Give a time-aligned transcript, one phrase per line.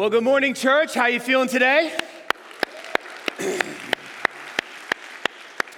[0.00, 0.94] Well, good morning, church.
[0.94, 1.94] How you feeling today?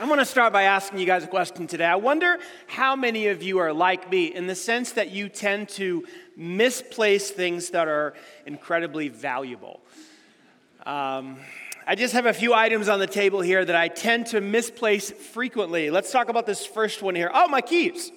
[0.00, 1.86] I'm going to start by asking you guys a question today.
[1.86, 5.70] I wonder how many of you are like me in the sense that you tend
[5.70, 6.06] to
[6.36, 8.14] misplace things that are
[8.46, 9.80] incredibly valuable.
[10.86, 11.40] Um,
[11.84, 15.10] I just have a few items on the table here that I tend to misplace
[15.10, 15.90] frequently.
[15.90, 17.32] Let's talk about this first one here.
[17.34, 18.12] Oh, my keys.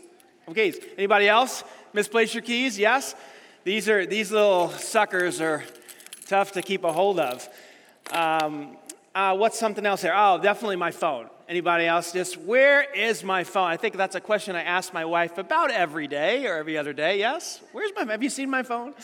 [0.50, 1.64] Okay, anybody else
[1.94, 2.78] misplace your keys?
[2.78, 3.16] Yes.
[3.64, 5.64] These are these little suckers are
[6.26, 7.48] tough to keep a hold of.
[8.12, 8.78] Um,
[9.14, 10.14] uh, what's something else here?
[10.16, 11.30] Oh, definitely my phone.
[11.48, 12.12] Anybody else?
[12.12, 13.68] Just where is my phone?
[13.68, 16.92] I think that's a question I ask my wife about every day or every other
[16.92, 17.20] day.
[17.20, 17.62] Yes?
[17.72, 18.96] Where's my Have you seen my phone?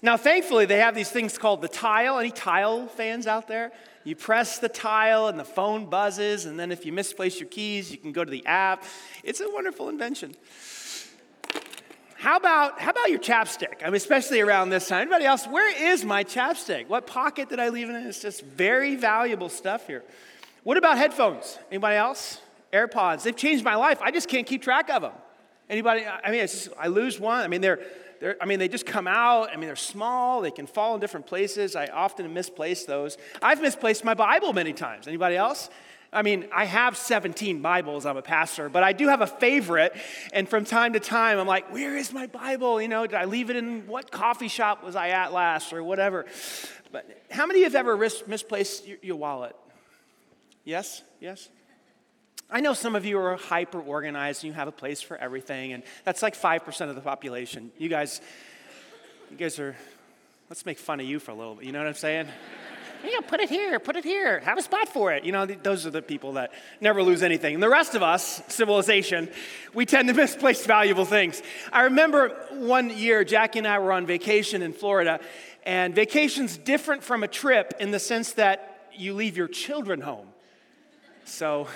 [0.00, 2.18] Now, thankfully, they have these things called the tile.
[2.18, 3.72] Any tile fans out there?
[4.04, 7.92] You press the tile and the phone buzzes, and then if you misplace your keys,
[7.92, 8.84] you can go to the app.
[9.22, 10.34] It's a wonderful invention.
[12.22, 13.82] How about, how about your chapstick?
[13.82, 15.00] I mean, especially around this time.
[15.00, 15.44] Anybody else?
[15.44, 16.86] Where is my chapstick?
[16.86, 18.06] What pocket did I leave it in?
[18.06, 20.04] It's just very valuable stuff here.
[20.62, 21.58] What about headphones?
[21.68, 22.40] Anybody else?
[22.72, 23.24] AirPods.
[23.24, 23.98] They've changed my life.
[24.00, 25.10] I just can't keep track of them.
[25.68, 26.06] Anybody?
[26.06, 27.42] I mean, just, I lose one.
[27.42, 27.80] I mean, they're,
[28.20, 29.50] they're, I mean, they just come out.
[29.52, 30.42] I mean, they're small.
[30.42, 31.74] They can fall in different places.
[31.74, 33.18] I often misplace those.
[33.42, 35.08] I've misplaced my Bible many times.
[35.08, 35.70] Anybody else?
[36.12, 39.94] I mean, I have 17 Bibles, I'm a pastor, but I do have a favorite.
[40.32, 42.82] And from time to time, I'm like, where is my Bible?
[42.82, 45.82] You know, did I leave it in what coffee shop was I at last or
[45.82, 46.26] whatever?
[46.90, 49.56] But how many of you have ever misplaced your, your wallet?
[50.64, 51.02] Yes?
[51.18, 51.48] Yes?
[52.50, 55.72] I know some of you are hyper organized and you have a place for everything,
[55.72, 57.72] and that's like 5% of the population.
[57.78, 58.20] You guys,
[59.30, 59.74] you guys are,
[60.50, 61.64] let's make fun of you for a little bit.
[61.64, 62.28] You know what I'm saying?
[63.04, 65.24] Yeah, put it here, put it here, have a spot for it.
[65.24, 67.54] You know, those are the people that never lose anything.
[67.54, 69.28] And the rest of us, civilization,
[69.74, 71.42] we tend to misplace valuable things.
[71.72, 75.20] I remember one year, Jackie and I were on vacation in Florida,
[75.64, 80.28] and vacation's different from a trip in the sense that you leave your children home.
[81.24, 81.68] So,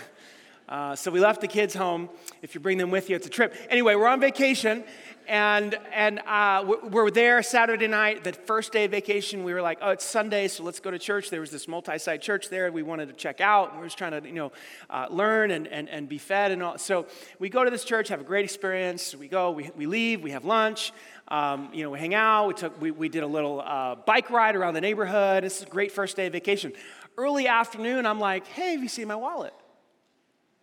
[0.69, 2.09] uh, so we left the kids home.
[2.43, 3.55] If you bring them with you, it's a trip.
[3.71, 4.83] Anyway, we're on vacation,
[5.29, 8.25] and and uh, we're there Saturday night.
[8.25, 10.99] The first day of vacation, we were like, "Oh, it's Sunday, so let's go to
[10.99, 12.73] church." There was this multi-site church there.
[12.73, 13.75] We wanted to check out.
[13.75, 14.53] We were just trying to, you know,
[14.91, 16.79] uh, learn and, and and be fed and all.
[16.79, 17.07] So
[17.39, 19.15] we go to this church, have a great experience.
[19.15, 20.93] We go, we, we leave, we have lunch.
[21.29, 22.49] Um, you know, we hang out.
[22.49, 25.45] We took we, we did a little uh, bike ride around the neighborhood.
[25.45, 26.73] This is a great first day of vacation.
[27.17, 29.55] Early afternoon, I'm like, "Hey, have you seen my wallet?"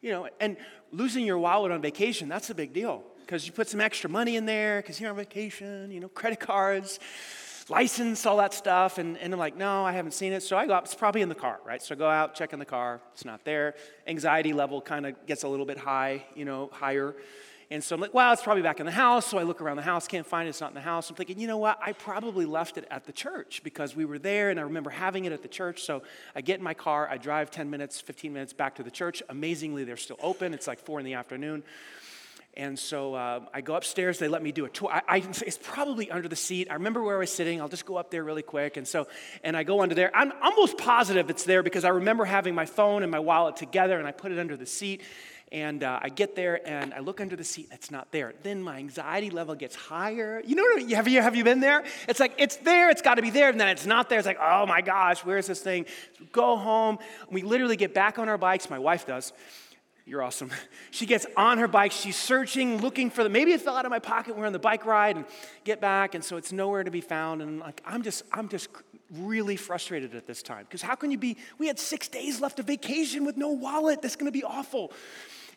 [0.03, 0.57] You know, and
[0.91, 4.45] losing your wallet on vacation—that's a big deal because you put some extra money in
[4.45, 6.99] there because you're on vacation, you know, credit cards,
[7.69, 8.97] license, all that stuff.
[8.97, 10.43] And, and I'm like, no, I haven't seen it.
[10.43, 11.81] So I go it's probably in the car, right?
[11.81, 13.75] So I go out, check in the car, it's not there.
[14.05, 17.15] Anxiety level kind of gets a little bit high, you know, higher.
[17.73, 19.25] And so I'm like, well, it's probably back in the house.
[19.25, 21.09] So I look around the house, can't find it, it's not in the house.
[21.09, 21.79] I'm thinking, you know what?
[21.81, 25.25] I probably left it at the church because we were there and I remember having
[25.25, 25.81] it at the church.
[25.81, 26.03] So
[26.35, 29.23] I get in my car, I drive 10 minutes, 15 minutes back to the church.
[29.27, 30.53] Amazingly, they're still open.
[30.53, 31.63] It's like four in the afternoon.
[32.55, 34.19] And so uh, I go upstairs.
[34.19, 34.91] They let me do a tour.
[34.93, 36.67] I, I, it's probably under the seat.
[36.69, 37.59] I remember where I was sitting.
[37.59, 38.77] I'll just go up there really quick.
[38.77, 39.07] And so,
[39.43, 40.15] and I go under there.
[40.15, 43.97] I'm almost positive it's there because I remember having my phone and my wallet together,
[43.97, 45.01] and I put it under the seat.
[45.53, 48.33] And uh, I get there and I look under the seat, it's not there.
[48.41, 50.41] Then my anxiety level gets higher.
[50.43, 51.83] You know, have you, have you been there?
[52.09, 54.17] It's like, it's there, it's got to be there, and then it's not there.
[54.17, 55.85] It's like, oh my gosh, where's this thing?
[56.17, 56.97] So go home.
[57.29, 59.31] We literally get back on our bikes, my wife does.
[60.05, 60.49] You're awesome.
[60.91, 63.89] She gets on her bike, she's searching, looking for the, maybe it fell out of
[63.89, 65.25] my pocket, we're on the bike ride, and
[65.63, 67.41] get back, and so it's nowhere to be found.
[67.41, 68.69] And like, I'm just, I'm just
[69.11, 70.65] really frustrated at this time.
[70.65, 74.01] Because how can you be, we had six days left of vacation with no wallet.
[74.03, 74.91] That's gonna be awful.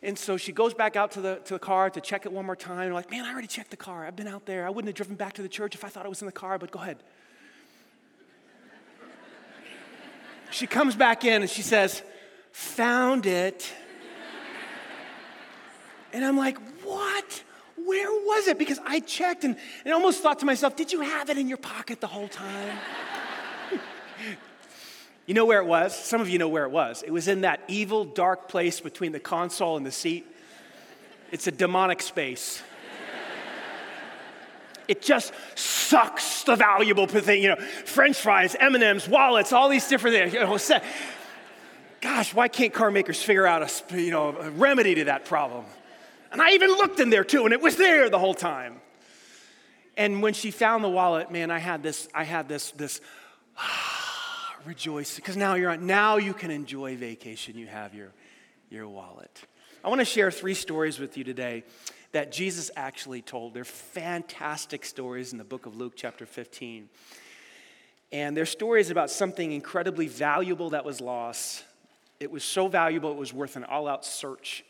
[0.03, 2.45] And so she goes back out to the, to the car to check it one
[2.45, 2.87] more time.
[2.87, 4.05] I'm like, man, I already checked the car.
[4.05, 4.65] I've been out there.
[4.65, 6.31] I wouldn't have driven back to the church if I thought I was in the
[6.31, 6.97] car, but go ahead.
[10.51, 12.03] she comes back in and she says,
[12.51, 13.73] found it.
[16.13, 17.43] And I'm like, what?
[17.75, 18.57] Where was it?
[18.57, 19.55] Because I checked and,
[19.85, 22.77] and almost thought to myself, did you have it in your pocket the whole time?
[25.27, 25.93] You know where it was?
[25.95, 27.03] Some of you know where it was.
[27.03, 30.25] It was in that evil, dark place between the console and the seat.
[31.31, 32.63] It's a demonic space.
[34.87, 40.15] It just sucks the valuable thing, you know, French fries, M&Ms, wallets, all these different
[40.15, 40.33] things.
[40.33, 40.57] You know,
[41.99, 45.65] gosh, why can't car makers figure out a, you know, a remedy to that problem?
[46.31, 48.79] And I even looked in there too, and it was there the whole time.
[49.97, 53.01] And when she found the wallet, man, I had this, I had this, this,
[54.67, 57.57] rejoice because now you're on, now you can enjoy vacation.
[57.57, 58.11] You have your,
[58.69, 59.41] your wallet.
[59.83, 61.63] I want to share three stories with you today
[62.11, 63.53] that Jesus actually told.
[63.53, 66.89] They're fantastic stories in the book of Luke, chapter 15.
[68.11, 71.63] And they're stories about something incredibly valuable that was lost.
[72.19, 74.65] It was so valuable, it was worth an all out search.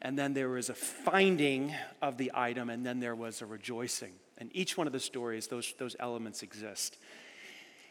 [0.00, 4.12] And then there was a finding of the item, and then there was a rejoicing.
[4.38, 6.98] And each one of the stories, those, those elements exist.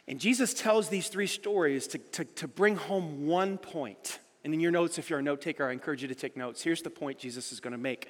[0.08, 4.20] And Jesus tells these three stories to, to, to bring home one point.
[4.44, 6.62] And in your notes, if you're a note taker, I encourage you to take notes.
[6.62, 8.10] Here's the point Jesus is going to make.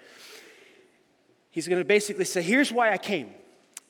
[1.52, 3.32] He's going to basically say, Here's why I came.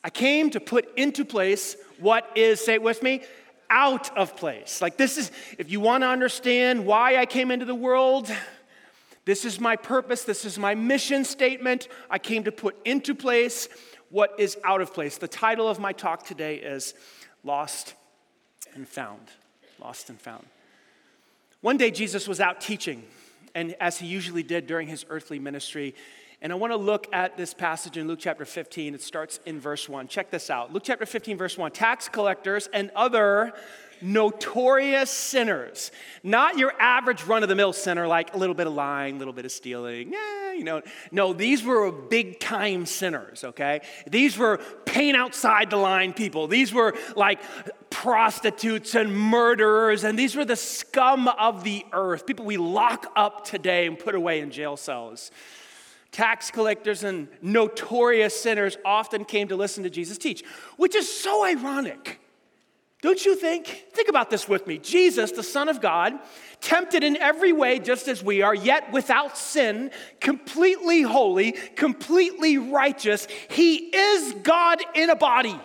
[0.04, 3.22] I came to put into place what is, say it with me,
[3.70, 4.82] out of place.
[4.82, 8.32] Like, this is, if you want to understand why I came into the world,
[9.26, 11.88] this is my purpose, this is my mission statement.
[12.10, 13.70] I came to put into place
[14.10, 15.20] what is out of place.
[15.20, 16.96] The title of my talk today is
[17.44, 17.96] lost
[18.74, 19.28] and found.
[19.80, 20.46] Lost and found.
[21.62, 23.04] One day, Jesus was out teaching,
[23.54, 25.96] and as he usually did during his earthly ministry,
[26.42, 28.96] and I want to look at this passage in Luke chapter 15.
[28.96, 30.08] It starts in verse 1.
[30.08, 30.74] Check this out.
[30.74, 31.72] Luke chapter 15, verse 1.
[31.72, 33.54] Tax collectors and other
[34.02, 35.92] notorious sinners.
[36.24, 39.20] Not your average run of the mill sinner, like a little bit of lying, a
[39.20, 40.14] little bit of stealing.
[40.54, 40.82] You know.
[41.12, 43.82] No, these were big time sinners, okay?
[44.08, 46.48] These were pain outside the line people.
[46.48, 47.42] These were like
[47.90, 52.26] prostitutes and murderers, and these were the scum of the earth.
[52.26, 55.32] People we lock up today and put away in jail cells.
[56.12, 60.44] Tax collectors and notorious sinners often came to listen to Jesus teach,
[60.78, 62.21] which is so ironic
[63.02, 63.66] don't you think?
[63.94, 64.78] Think about this with me.
[64.78, 66.20] Jesus, the Son of God,
[66.60, 69.90] tempted in every way just as we are, yet without sin,
[70.20, 73.28] completely holy, completely righteous.
[73.50, 75.60] He is God in a body.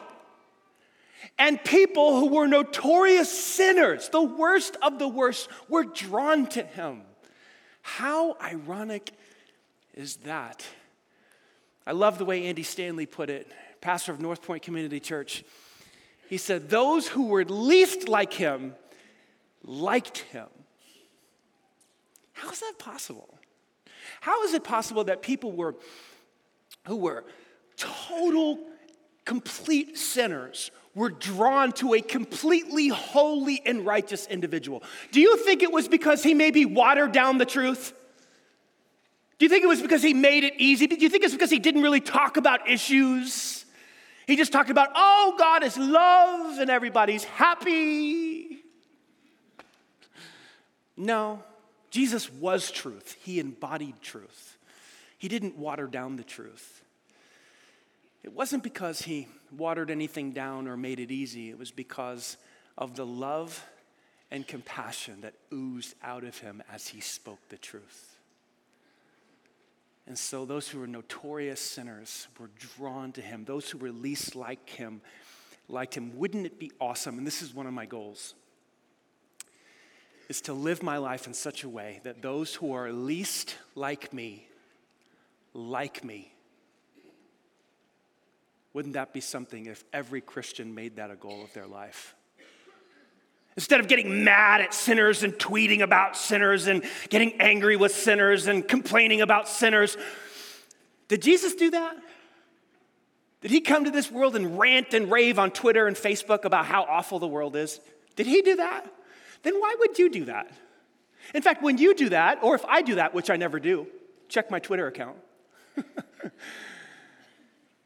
[1.38, 7.02] And people who were notorious sinners, the worst of the worst, were drawn to him.
[7.82, 9.12] How ironic
[9.92, 10.64] is that?
[11.86, 13.46] I love the way Andy Stanley put it,
[13.82, 15.44] pastor of North Point Community Church.
[16.28, 18.74] He said, Those who were least like him
[19.62, 20.48] liked him.
[22.32, 23.38] How is that possible?
[24.20, 25.74] How is it possible that people were,
[26.86, 27.24] who were
[27.76, 28.58] total,
[29.24, 34.82] complete sinners were drawn to a completely holy and righteous individual?
[35.12, 37.92] Do you think it was because he maybe watered down the truth?
[39.38, 40.86] Do you think it was because he made it easy?
[40.86, 43.65] Do you think it's because he didn't really talk about issues?
[44.26, 48.58] He just talked about, oh, God is love and everybody's happy.
[50.96, 51.42] No,
[51.90, 53.16] Jesus was truth.
[53.22, 54.58] He embodied truth.
[55.18, 56.82] He didn't water down the truth.
[58.24, 62.36] It wasn't because he watered anything down or made it easy, it was because
[62.76, 63.64] of the love
[64.30, 68.15] and compassion that oozed out of him as he spoke the truth.
[70.06, 73.44] And so those who were notorious sinners were drawn to him.
[73.44, 75.00] Those who were least like him
[75.68, 76.16] liked him.
[76.16, 77.18] Wouldn't it be awesome?
[77.18, 78.34] And this is one of my goals
[80.28, 84.12] is to live my life in such a way that those who are least like
[84.12, 84.48] me
[85.54, 86.32] like me.
[88.72, 92.15] Wouldn't that be something if every Christian made that a goal of their life?
[93.56, 98.46] Instead of getting mad at sinners and tweeting about sinners and getting angry with sinners
[98.46, 99.96] and complaining about sinners,
[101.08, 101.96] did Jesus do that?
[103.40, 106.66] Did he come to this world and rant and rave on Twitter and Facebook about
[106.66, 107.80] how awful the world is?
[108.14, 108.92] Did he do that?
[109.42, 110.50] Then why would you do that?
[111.34, 113.86] In fact, when you do that, or if I do that, which I never do,
[114.28, 115.16] check my Twitter account.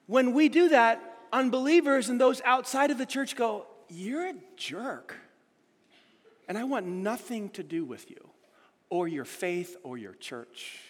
[0.07, 1.00] when we do that,
[1.33, 5.17] unbelievers and those outside of the church go, You're a jerk.
[6.50, 8.28] And I want nothing to do with you
[8.88, 10.80] or your faith or your church.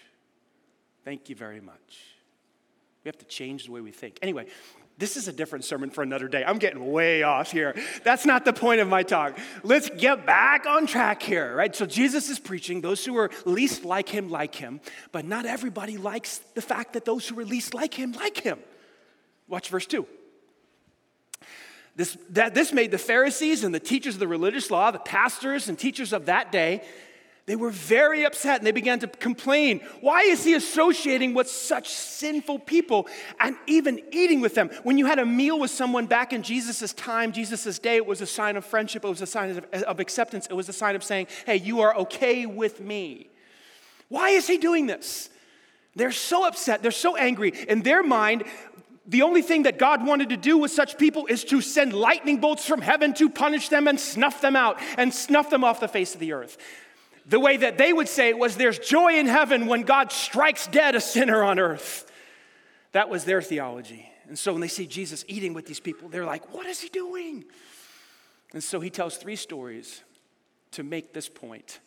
[1.05, 1.99] Thank you very much.
[3.05, 4.19] We have to change the way we think.
[4.23, 4.47] Anyway,
[4.97, 6.43] this is a different sermon for another day.
[6.47, 7.77] I'm getting way off here.
[8.05, 9.39] That's not the point of my talk.
[9.63, 11.77] Let's get back on track here, right?
[11.77, 14.81] So Jesus is preaching, those who are least like him like him,
[15.13, 18.59] but not everybody likes the fact that those who are least like him like him.
[19.47, 20.07] Watch verse 2.
[21.97, 25.69] This, that, this made the Pharisees and the teachers of the religious law, the pastors
[25.69, 26.83] and teachers of that day,
[27.47, 29.81] they were very upset and they began to complain.
[30.01, 33.09] Why is he associating with such sinful people
[33.41, 34.71] and even eating with them?
[34.85, 38.21] When you had a meal with someone back in Jesus' time, Jesus' day, it was
[38.21, 40.95] a sign of friendship, it was a sign of, of acceptance, it was a sign
[40.95, 43.31] of saying, hey, you are okay with me.
[44.09, 45.29] Why is he doing this?
[45.97, 47.53] They're so upset, they're so angry.
[47.69, 48.45] In their mind,
[49.07, 52.39] the only thing that God wanted to do with such people is to send lightning
[52.39, 55.89] bolts from heaven to punish them and snuff them out and snuff them off the
[55.89, 56.59] face of the earth.
[57.27, 60.67] The way that they would say it was there's joy in heaven when God strikes
[60.67, 62.11] dead a sinner on earth.
[62.93, 64.09] That was their theology.
[64.29, 66.89] And so when they see Jesus eating with these people, they're like, what is he
[66.89, 67.45] doing?
[68.53, 70.03] And so he tells three stories
[70.73, 71.81] to make this point.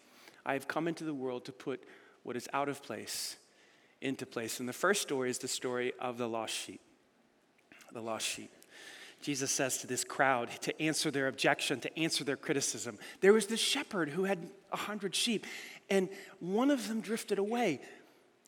[0.46, 1.84] I have come into the world to put
[2.24, 3.38] what is out of place
[4.01, 4.60] into place.
[4.60, 6.82] And the first story is the story of the lost sheep
[7.94, 8.52] the lost sheep.
[9.22, 12.98] Jesus says to this crowd to answer their objection, to answer their criticism.
[13.22, 15.46] There was this shepherd who had a hundred sheep,
[15.90, 16.10] and
[16.40, 17.80] one of them drifted away.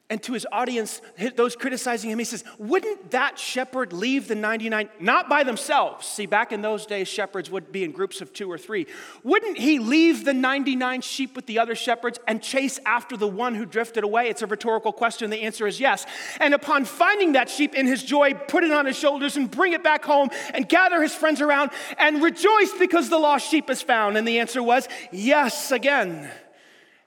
[0.07, 1.01] And to his audience,
[1.35, 6.05] those criticizing him, he says, Wouldn't that shepherd leave the 99 not by themselves?
[6.05, 8.85] See, back in those days, shepherds would be in groups of two or three.
[9.23, 13.55] Wouldn't he leave the 99 sheep with the other shepherds and chase after the one
[13.55, 14.29] who drifted away?
[14.29, 15.31] It's a rhetorical question.
[15.31, 16.05] The answer is yes.
[16.39, 19.73] And upon finding that sheep in his joy, put it on his shoulders and bring
[19.73, 23.81] it back home and gather his friends around and rejoice because the lost sheep is
[23.81, 24.17] found.
[24.17, 26.29] And the answer was yes again.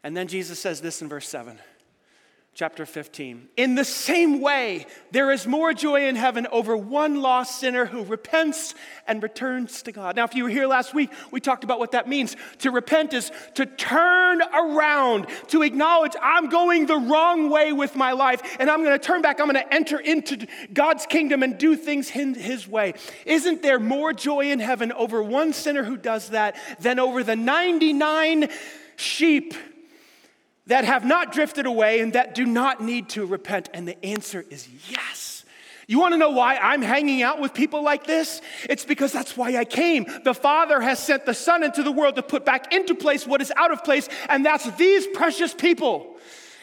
[0.02, 1.60] And then Jesus says this in verse 7
[2.58, 3.48] chapter 15.
[3.56, 8.02] In the same way, there is more joy in heaven over one lost sinner who
[8.02, 8.74] repents
[9.06, 10.16] and returns to God.
[10.16, 12.34] Now, if you were here last week, we talked about what that means.
[12.58, 18.10] To repent is to turn around, to acknowledge I'm going the wrong way with my
[18.10, 19.38] life, and I'm going to turn back.
[19.38, 22.94] I'm going to enter into God's kingdom and do things His way.
[23.24, 27.36] Isn't there more joy in heaven over one sinner who does that than over the
[27.36, 28.48] 99
[28.96, 29.54] sheep?
[30.68, 33.68] That have not drifted away and that do not need to repent?
[33.74, 35.44] And the answer is yes.
[35.86, 38.42] You want to know why I'm hanging out with people like this?
[38.68, 40.06] It's because that's why I came.
[40.22, 43.40] The Father has sent the Son into the world to put back into place what
[43.40, 46.16] is out of place, and that's these precious people.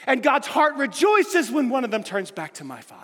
[0.05, 3.01] And God's heart rejoices when one of them turns back to my Father.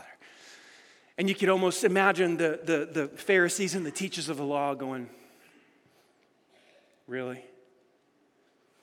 [1.18, 4.76] And you could almost imagine the, the, the Pharisees and the teachers of the law
[4.76, 5.10] going,
[7.08, 7.44] Really?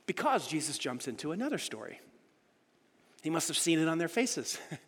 [0.06, 2.00] Because Jesus jumps into another story.
[3.22, 4.58] He must have seen it on their faces.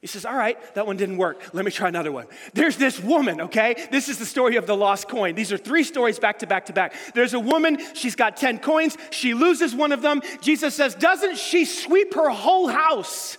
[0.00, 1.52] He says, All right, that one didn't work.
[1.52, 2.26] Let me try another one.
[2.54, 3.86] There's this woman, okay?
[3.90, 5.34] This is the story of the lost coin.
[5.34, 6.94] These are three stories back to back to back.
[7.14, 8.96] There's a woman, she's got 10 coins.
[9.10, 10.22] She loses one of them.
[10.40, 13.36] Jesus says, Doesn't she sweep her whole house?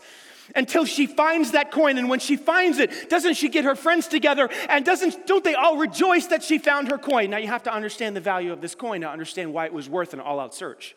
[0.54, 4.08] Until she finds that coin, and when she finds it, doesn't she get her friends
[4.08, 4.50] together?
[4.68, 7.30] And doesn't don't they all rejoice that she found her coin?
[7.30, 9.88] Now you have to understand the value of this coin to understand why it was
[9.88, 10.94] worth an all-out search.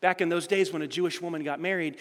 [0.00, 1.98] Back in those days when a Jewish woman got married,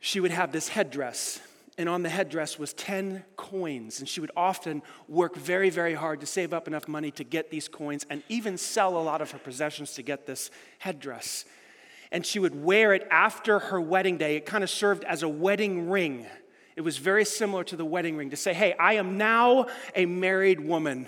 [0.00, 1.40] she would have this headdress
[1.78, 6.20] and on the headdress was 10 coins and she would often work very very hard
[6.20, 9.30] to save up enough money to get these coins and even sell a lot of
[9.30, 11.44] her possessions to get this headdress.
[12.12, 14.36] And she would wear it after her wedding day.
[14.36, 16.24] It kind of served as a wedding ring.
[16.76, 20.06] It was very similar to the wedding ring to say hey i am now a
[20.06, 21.06] married woman.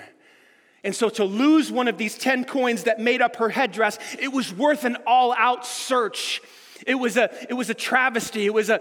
[0.84, 4.32] And so to lose one of these 10 coins that made up her headdress it
[4.32, 6.42] was worth an all-out search
[6.86, 8.46] it was a, it was a travesty.
[8.46, 8.80] It was a,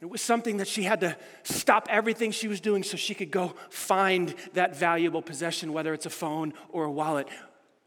[0.00, 3.30] It was something that she had to stop everything she was doing so she could
[3.30, 7.28] go find that valuable possession, whether it's a phone or a wallet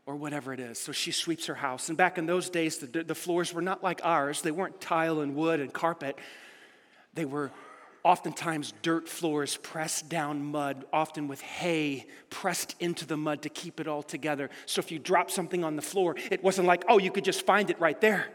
[0.05, 0.77] or whatever it is.
[0.77, 1.89] So she sweeps her house.
[1.89, 5.21] And back in those days, the, the floors were not like ours, they weren't tile
[5.21, 6.15] and wood and carpet,
[7.15, 7.49] they were
[8.03, 13.79] oftentimes dirt floors, pressed down mud, often with hay pressed into the mud to keep
[13.79, 14.49] it all together.
[14.65, 17.45] So if you drop something on the floor, it wasn't like, oh, you could just
[17.45, 18.27] find it right there.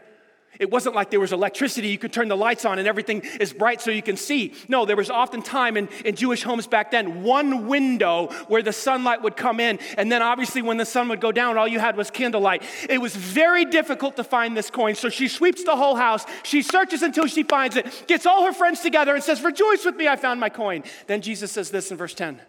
[0.57, 3.53] It wasn't like there was electricity, you could turn the lights on and everything is
[3.53, 4.53] bright so you can see.
[4.67, 8.73] No, there was often time in, in Jewish homes back then, one window where the
[8.73, 11.79] sunlight would come in, and then obviously when the sun would go down, all you
[11.79, 12.63] had was candlelight.
[12.89, 16.61] It was very difficult to find this coin, so she sweeps the whole house, she
[16.61, 20.07] searches until she finds it, gets all her friends together, and says, Rejoice with me,
[20.07, 20.83] I found my coin.
[21.07, 22.41] Then Jesus says this in verse 10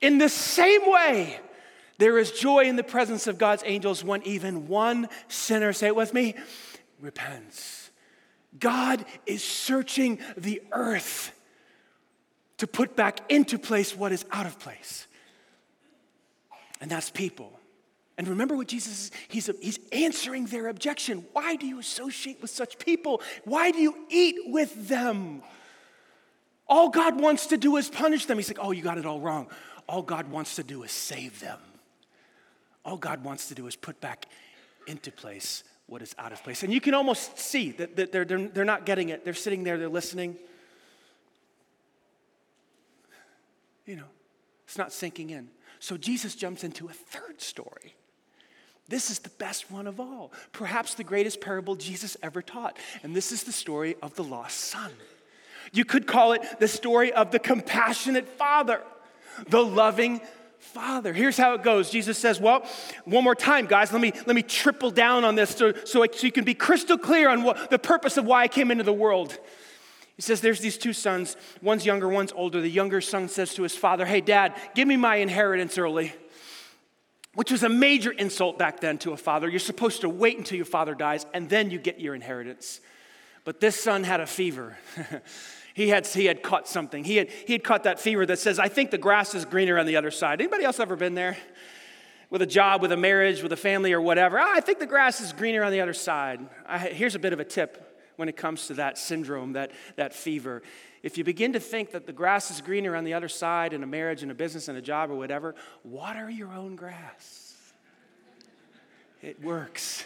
[0.00, 1.38] In the same way,
[1.98, 5.94] there is joy in the presence of God's angels when even one sinner, say it
[5.94, 6.34] with me,
[7.02, 7.90] repents.
[8.58, 11.32] God is searching the earth
[12.58, 15.06] to put back into place what is out of place.
[16.80, 17.58] And that's people.
[18.18, 21.24] And remember what Jesus is, he's, he's answering their objection.
[21.32, 23.22] Why do you associate with such people?
[23.44, 25.42] Why do you eat with them?
[26.68, 28.38] All God wants to do is punish them.
[28.38, 29.48] He's like, oh, you got it all wrong.
[29.88, 31.58] All God wants to do is save them.
[32.84, 34.26] All God wants to do is put back
[34.86, 36.62] into place what is out of place.
[36.62, 39.26] And you can almost see that, they're, they're, they're not getting it.
[39.26, 40.38] They're sitting there, they're listening.
[43.84, 44.08] You know,
[44.64, 45.48] it's not sinking in.
[45.80, 47.94] So Jesus jumps into a third story.
[48.88, 52.78] This is the best one of all, perhaps the greatest parable Jesus ever taught.
[53.02, 54.92] And this is the story of the lost son.
[55.74, 58.80] You could call it the story of the compassionate father,
[59.46, 60.22] the loving
[60.62, 61.12] Father.
[61.12, 61.90] Here's how it goes.
[61.90, 62.64] Jesus says, Well,
[63.04, 66.26] one more time, guys, let me, let me triple down on this so, so, so
[66.26, 68.92] you can be crystal clear on what, the purpose of why I came into the
[68.92, 69.36] world.
[70.14, 71.36] He says, There's these two sons.
[71.62, 72.60] One's younger, one's older.
[72.60, 76.14] The younger son says to his father, Hey, dad, give me my inheritance early,
[77.34, 79.48] which was a major insult back then to a father.
[79.48, 82.80] You're supposed to wait until your father dies and then you get your inheritance.
[83.44, 84.78] But this son had a fever.
[85.74, 87.04] He had, he had caught something.
[87.04, 89.78] He had, he had caught that fever that says, I think the grass is greener
[89.78, 90.40] on the other side.
[90.40, 91.36] Anybody else ever been there?
[92.30, 94.38] With a job, with a marriage, with a family, or whatever.
[94.38, 96.40] Oh, I think the grass is greener on the other side.
[96.66, 100.14] I, here's a bit of a tip when it comes to that syndrome, that, that
[100.14, 100.62] fever.
[101.02, 103.82] If you begin to think that the grass is greener on the other side in
[103.82, 105.54] a marriage, in a business, in a job, or whatever,
[105.84, 107.54] water your own grass.
[109.20, 110.04] It works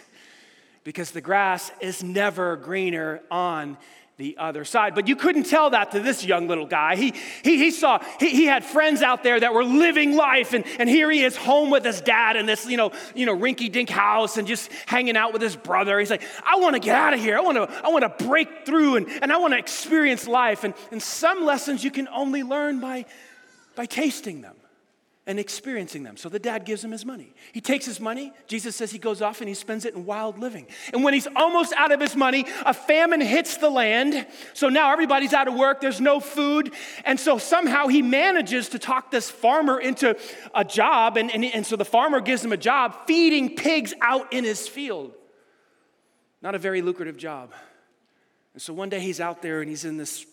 [0.85, 3.76] because the grass is never greener on
[4.18, 4.94] the other side.
[4.94, 6.96] But you couldn't tell that to this young little guy.
[6.96, 10.64] He, he, he saw, he, he had friends out there that were living life, and,
[10.79, 13.70] and here he is home with his dad in this, you know, you know, rinky
[13.70, 15.98] dink house and just hanging out with his brother.
[15.98, 17.37] He's like, I want to get out of here.
[17.37, 20.64] I want to, I want to break through and, and I want to experience life.
[20.64, 23.05] And, and some lessons you can only learn by,
[23.74, 24.56] by tasting them
[25.27, 26.17] and experiencing them.
[26.17, 27.35] So the dad gives him his money.
[27.53, 28.33] He takes his money.
[28.47, 30.69] Jesus says he goes off and he spends it in wild living.
[30.93, 34.25] And when he's almost out of his money, a famine hits the land.
[34.55, 35.81] So now everybody's out of work.
[35.81, 36.73] There's no food.
[37.05, 40.17] And so somehow he manages to talk this farmer into
[40.55, 41.17] a job.
[41.17, 44.69] And, and, and so the farmer gives him a job feeding pigs out in his
[44.69, 45.12] field.
[46.41, 47.53] Not a very lucrative job.
[48.53, 50.25] And so one day he's out there and he's in this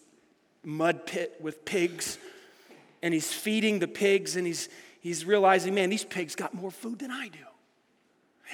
[0.64, 2.20] mud pit with pigs
[3.04, 4.70] and he's feeding the pigs and he's,
[5.02, 7.38] he's realizing, man, these pigs got more food than I do.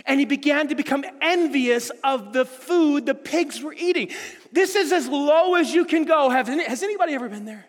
[0.06, 4.10] And he began to become envious of the food the pigs were eating.
[4.52, 6.30] This is as low as you can go.
[6.30, 7.66] Have, has anybody ever been there?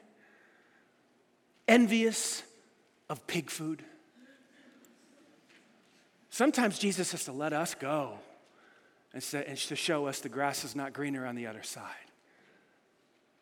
[1.69, 2.43] Envious
[3.11, 3.85] of pig food?
[6.31, 8.15] Sometimes Jesus has to let us go
[9.13, 12.10] and, to show us the grass is not greener on the other side.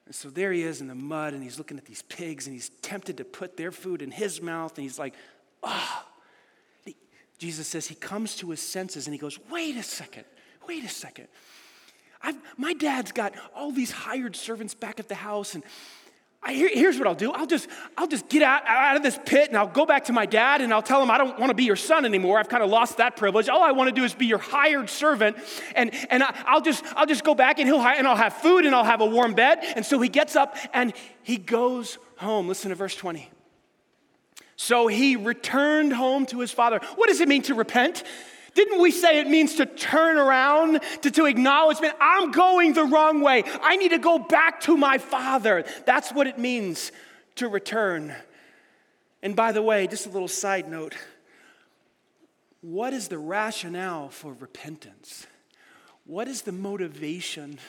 [0.09, 2.55] And so there he is in the mud, and he's looking at these pigs, and
[2.55, 5.15] he's tempted to put their food in his mouth, and he's like,
[5.63, 6.07] ah.
[7.39, 10.25] Jesus says he comes to his senses and he goes, wait a second,
[10.67, 11.29] wait a second.
[12.21, 15.63] I've, my dad's got all these hired servants back at the house, and
[16.41, 17.33] I, here's what I'll do.
[17.33, 20.13] I'll just, I'll just get out, out of this pit and I'll go back to
[20.13, 22.39] my dad and I'll tell him I don't want to be your son anymore.
[22.39, 23.49] I've kind of lost that privilege.
[23.49, 25.37] All I want to do is be your hired servant.
[25.75, 28.67] And, and I, will just, I'll just go back and, he'll, and I'll have food
[28.67, 29.59] and I'll have a warm bed.
[29.75, 32.47] And so he gets up and he goes home.
[32.47, 33.29] Listen to verse 20.
[34.55, 36.81] So he returned home to his father.
[36.95, 38.05] What does it mean to repent?
[38.59, 42.83] Didn't we say it means to turn around, to, to acknowledge, man, I'm going the
[42.83, 43.45] wrong way.
[43.63, 45.65] I need to go back to my father.
[45.87, 46.91] That's what it means
[47.37, 48.13] to return.
[49.23, 50.97] And by the way, just a little side note
[52.61, 55.29] what is the rationale for repentance?
[56.05, 57.61] What is the motivation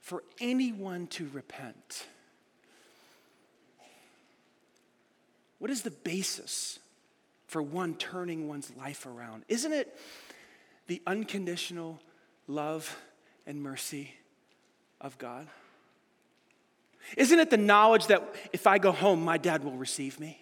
[0.00, 2.04] for anyone to repent?
[5.60, 6.80] What is the basis
[7.56, 9.42] for one turning one's life around?
[9.48, 9.98] Isn't it
[10.88, 12.02] the unconditional
[12.46, 12.94] love
[13.46, 14.12] and mercy
[15.00, 15.46] of God?
[17.16, 20.38] Isn't it the knowledge that if I go home, my dad will receive me?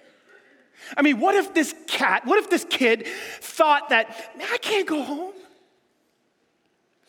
[0.96, 3.07] I mean, what if this cat, what if this kid
[3.38, 5.35] thought that, man, I can't go home?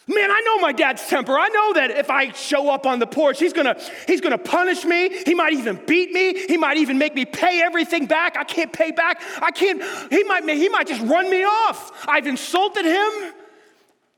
[0.08, 1.38] Man, I know my dad's temper.
[1.38, 4.86] I know that if I show up on the porch, he's gonna, he's gonna punish
[4.86, 5.10] me.
[5.24, 6.46] He might even beat me.
[6.46, 8.38] He might even make me pay everything back.
[8.38, 9.20] I can't pay back.
[9.42, 12.06] I can't, he might, he might just run me off.
[12.08, 13.34] I've insulted him.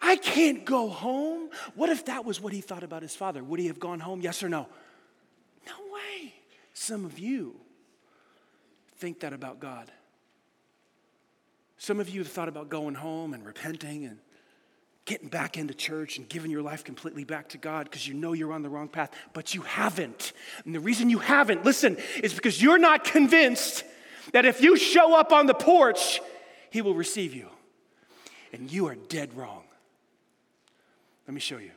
[0.02, 1.50] I can't go home.
[1.76, 3.42] What if that was what he thought about his father?
[3.42, 4.20] Would he have gone home?
[4.20, 4.68] Yes or no?
[5.66, 6.34] No way.
[6.74, 7.56] Some of you
[8.98, 9.90] think that about God.
[11.78, 14.20] Some of you have thought about going home and repenting and
[15.08, 18.34] getting back into church and giving your life completely back to God because you know
[18.34, 20.34] you're on the wrong path, but you haven't.
[20.66, 23.84] And the reason you haven't, listen, is because you're not convinced
[24.34, 26.20] that if you show up on the porch,
[26.70, 27.48] He will receive you.
[28.54, 29.64] And you are dead wrong.
[31.26, 31.72] Let me show you.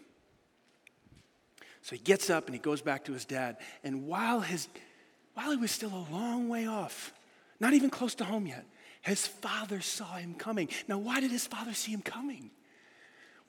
[1.83, 3.57] So he gets up and he goes back to his dad.
[3.83, 4.69] And while, his,
[5.35, 7.13] while he was still a long way off,
[7.59, 8.65] not even close to home yet,
[9.03, 10.69] his father saw him coming.
[10.87, 12.51] Now, why did his father see him coming?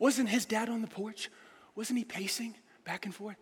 [0.01, 1.29] Wasn't his dad on the porch?
[1.75, 3.35] Wasn't he pacing back and forth?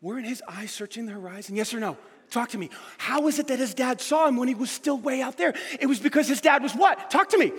[0.00, 1.56] Weren't his eyes searching the horizon?
[1.56, 1.98] Yes or no?
[2.30, 2.70] Talk to me.
[2.96, 5.52] How was it that his dad saw him when he was still way out there?
[5.78, 7.10] It was because his dad was what?
[7.10, 7.52] Talk to me.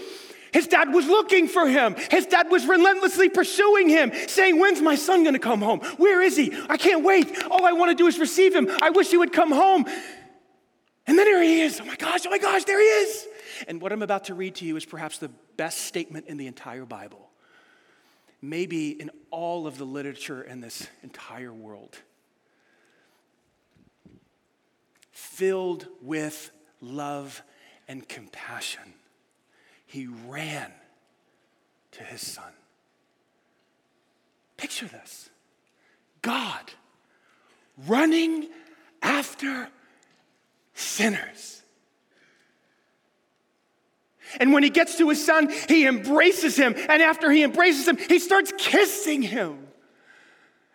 [0.52, 1.96] His dad was looking for him.
[2.10, 5.82] His dad was relentlessly pursuing him, saying, When's my son gonna come home?
[5.98, 6.52] Where is he?
[6.68, 7.44] I can't wait.
[7.46, 8.70] All I wanna do is receive him.
[8.82, 9.86] I wish he would come home.
[11.06, 11.80] And then here he is.
[11.80, 13.28] Oh my gosh, oh my gosh, there he is.
[13.68, 16.48] And what I'm about to read to you is perhaps the best statement in the
[16.48, 17.30] entire Bible
[18.44, 21.98] maybe in all of the literature in this entire world.
[25.12, 26.52] Filled with
[26.82, 27.42] love
[27.88, 28.94] and compassion,
[29.86, 30.72] he ran
[31.92, 32.52] to his son.
[34.58, 35.30] Picture this
[36.22, 36.72] God
[37.88, 38.50] running
[39.02, 39.70] after
[40.74, 41.63] sinners.
[44.40, 46.76] And when he gets to his son, he embraces him.
[46.90, 49.64] And after he embraces him, he starts kissing him.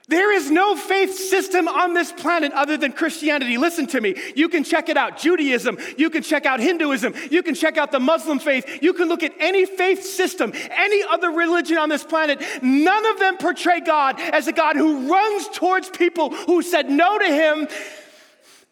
[0.09, 3.59] There is no faith system on this planet other than Christianity.
[3.59, 4.15] Listen to me.
[4.35, 7.93] You can check it out Judaism, you can check out Hinduism, you can check out
[7.93, 12.05] the Muslim faith, you can look at any faith system, any other religion on this
[12.05, 12.43] planet.
[12.63, 17.19] None of them portray God as a God who runs towards people who said no
[17.19, 17.69] to him,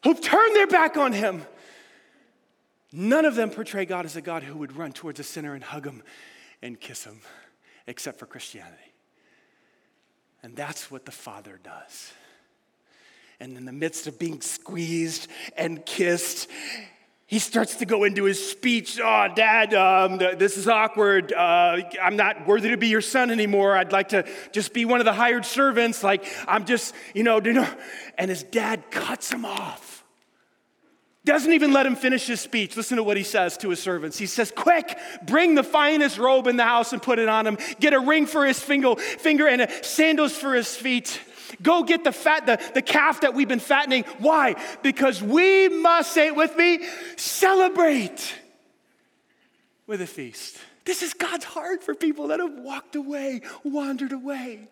[0.04, 1.44] who've turned their back on him.
[2.98, 5.62] None of them portray God as a God who would run towards a sinner and
[5.62, 6.02] hug him
[6.62, 7.20] and kiss him,
[7.86, 8.94] except for Christianity.
[10.42, 12.12] And that's what the Father does.
[13.38, 15.28] And in the midst of being squeezed
[15.58, 16.48] and kissed,
[17.26, 18.98] he starts to go into his speech.
[18.98, 21.34] Oh, Dad, um, this is awkward.
[21.34, 23.76] Uh, I'm not worthy to be your son anymore.
[23.76, 26.02] I'd like to just be one of the hired servants.
[26.02, 27.68] Like, I'm just, you know, you know.
[28.16, 29.95] And his dad cuts him off
[31.26, 32.76] doesn't even let him finish his speech.
[32.76, 34.16] Listen to what he says to his servants.
[34.16, 37.58] He says, Quick, bring the finest robe in the house and put it on him.
[37.80, 38.96] Get a ring for his finger,
[39.48, 41.20] and sandals for his feet.
[41.60, 44.04] Go get the fat, the, the calf that we've been fattening.
[44.18, 44.54] Why?
[44.82, 46.86] Because we must, say it with me,
[47.16, 48.34] celebrate
[49.86, 50.58] with a feast.
[50.84, 54.68] This is God's heart for people that have walked away, wandered away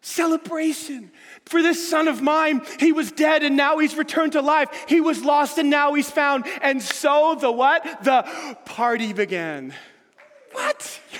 [0.00, 1.10] celebration
[1.44, 2.62] for this son of mine.
[2.78, 4.68] He was dead and now he's returned to life.
[4.88, 6.46] He was lost and now he's found.
[6.62, 8.04] And so the what?
[8.04, 8.24] The
[8.64, 9.74] party began.
[10.52, 11.00] What?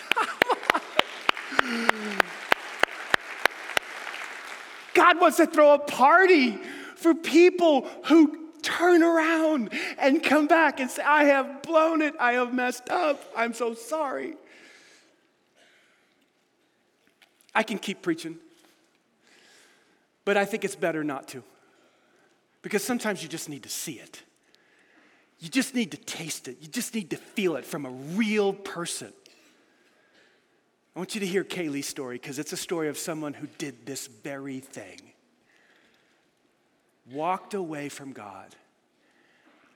[4.94, 6.58] God wants to throw a party
[6.96, 12.14] for people who turn around and come back and say, I have blown it.
[12.18, 13.22] I have messed up.
[13.36, 14.34] I'm so sorry.
[17.54, 18.38] I can keep preaching.
[20.26, 21.42] But I think it's better not to.
[22.60, 24.22] Because sometimes you just need to see it.
[25.38, 26.58] You just need to taste it.
[26.60, 29.12] You just need to feel it from a real person.
[30.94, 33.86] I want you to hear Kaylee's story because it's a story of someone who did
[33.86, 34.98] this very thing.
[37.12, 38.56] Walked away from God,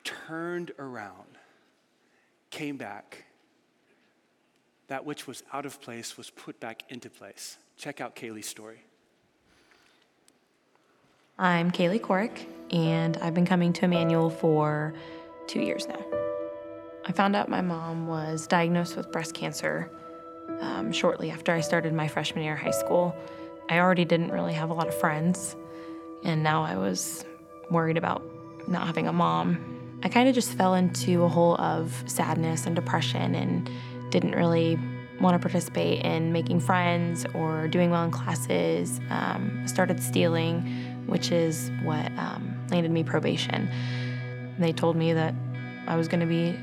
[0.03, 1.39] turned around,
[2.51, 3.25] came back.
[4.89, 7.57] That which was out of place was put back into place.
[7.77, 8.83] Check out Kaylee's story.
[11.41, 14.93] I'm Kaylee Corrick, and I've been coming to Emmanuel for
[15.47, 16.05] two years now.
[17.07, 19.91] I found out my mom was diagnosed with breast cancer
[20.61, 23.17] um, shortly after I started my freshman year of high school.
[23.71, 25.57] I already didn't really have a lot of friends,
[26.25, 27.25] and now I was
[27.71, 28.23] worried about
[28.69, 29.99] not having a mom.
[30.03, 33.71] I kind of just fell into a hole of sadness and depression and
[34.11, 34.79] didn't really
[35.23, 39.01] want to participate in making friends or doing well in classes.
[39.11, 43.69] Um, started stealing, which is what um, landed me probation.
[43.69, 45.35] And they told me that
[45.87, 46.59] I was going to be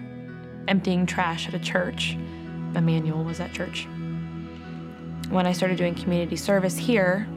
[0.67, 2.17] emptying trash at a church.
[2.75, 3.87] Emmanuel was at church.
[5.29, 7.27] When I started doing community service here,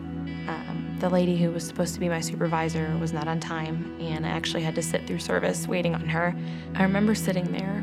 [0.49, 4.27] um, the lady who was supposed to be my supervisor was not on time, and
[4.27, 6.37] I actually had to sit through service waiting on her.
[6.75, 7.83] I remember sitting there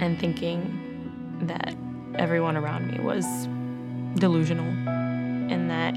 [0.00, 1.74] and thinking that
[2.14, 3.24] everyone around me was
[4.18, 4.66] delusional
[5.50, 5.96] and that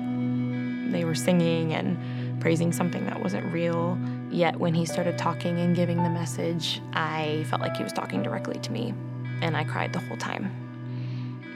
[0.91, 3.97] they were singing and praising something that wasn't real.
[4.29, 8.23] Yet when he started talking and giving the message, I felt like he was talking
[8.23, 8.93] directly to me,
[9.41, 10.51] and I cried the whole time.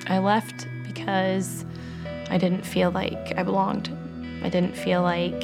[0.07, 1.65] I left because
[2.29, 3.89] I didn't feel like I belonged.
[4.43, 5.43] I didn't feel like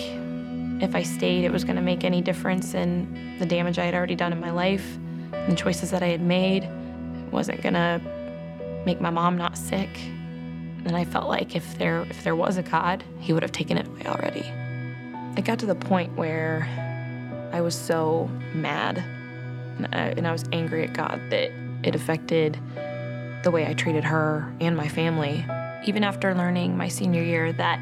[0.82, 3.94] if I stayed, it was going to make any difference in the damage I had
[3.94, 4.98] already done in my life
[5.32, 6.64] the choices that I had made.
[6.64, 8.02] It wasn't going to
[8.86, 9.90] make my mom not sick.
[10.86, 13.78] And I felt like if there if there was a God, he would have taken
[13.78, 14.46] it away already.
[15.38, 16.68] It got to the point where
[17.54, 18.98] I was so mad
[19.78, 21.52] and I, and I was angry at God that
[21.84, 22.60] it affected
[23.44, 25.46] the way I treated her and my family.
[25.86, 27.80] Even after learning my senior year that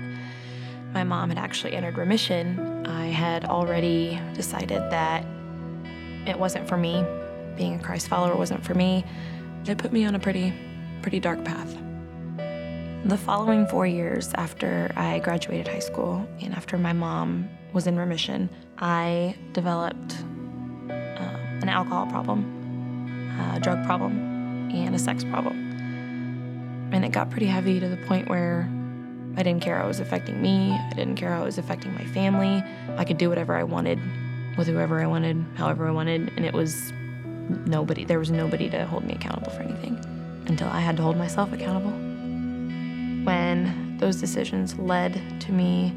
[0.94, 5.26] my mom had actually entered remission, I had already decided that
[6.26, 7.04] it wasn't for me.
[7.58, 9.04] Being a Christ follower wasn't for me.
[9.66, 10.54] It put me on a pretty
[11.02, 11.78] pretty dark path.
[13.06, 17.98] The following four years after I graduated high school and after my mom was in
[17.98, 20.18] remission, I developed
[20.90, 22.44] uh, an alcohol problem,
[23.56, 26.90] a drug problem, and a sex problem.
[26.92, 28.70] And it got pretty heavy to the point where
[29.38, 31.94] I didn't care how it was affecting me, I didn't care how it was affecting
[31.96, 32.62] my family.
[32.98, 33.98] I could do whatever I wanted
[34.58, 36.92] with whoever I wanted, however I wanted, and it was
[37.66, 39.98] nobody, there was nobody to hold me accountable for anything
[40.48, 42.09] until I had to hold myself accountable.
[43.24, 45.94] When those decisions led to me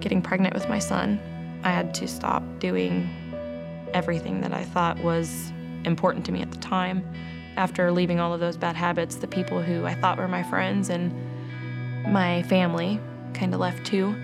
[0.00, 1.20] getting pregnant with my son,
[1.62, 3.08] I had to stop doing
[3.94, 5.52] everything that I thought was
[5.84, 7.04] important to me at the time.
[7.56, 10.90] After leaving all of those bad habits, the people who I thought were my friends
[10.90, 11.14] and
[12.12, 13.00] my family
[13.32, 14.14] kind of left too.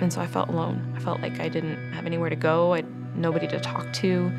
[0.00, 0.92] And so I felt alone.
[0.96, 4.32] I felt like I didn't have anywhere to go, I had nobody to talk to.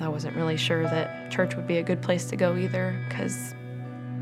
[0.00, 3.54] I wasn't really sure that church would be a good place to go either because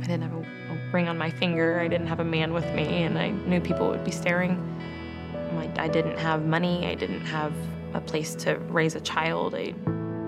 [0.03, 0.61] I didn't have a,
[0.93, 1.79] ring on my finger.
[1.79, 4.59] I didn't have a man with me, and I knew people would be staring.
[5.57, 6.87] I, I didn't have money.
[6.87, 7.53] I didn't have
[7.95, 9.55] a place to raise a child.
[9.55, 9.75] I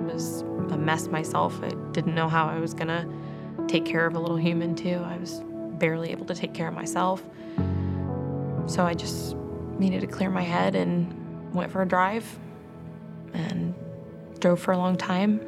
[0.04, 1.60] was a mess myself.
[1.62, 3.08] I didn't know how I was gonna
[3.66, 5.02] take care of a little human too.
[5.04, 5.42] I was
[5.78, 7.22] barely able to take care of myself.
[8.66, 9.36] So I just
[9.78, 12.38] needed to clear my head and went for a drive
[13.34, 13.74] and
[14.38, 15.40] drove for a long time.